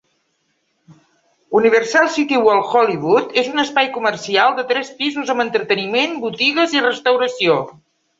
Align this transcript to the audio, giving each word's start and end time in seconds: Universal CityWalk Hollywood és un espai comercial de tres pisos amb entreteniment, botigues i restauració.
Universal 1.57 2.07
CityWalk 2.15 2.71
Hollywood 2.79 3.35
és 3.41 3.49
un 3.51 3.63
espai 3.63 3.89
comercial 3.97 4.55
de 4.61 4.65
tres 4.71 4.89
pisos 5.03 5.29
amb 5.35 5.45
entreteniment, 5.45 6.17
botigues 6.25 6.75
i 6.79 6.83
restauració. 6.87 7.59